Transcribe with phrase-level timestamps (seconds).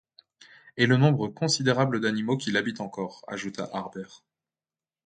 [0.77, 4.23] Et le nombre considérable d’animaux qui l’habitent encore, ajouta Harbert.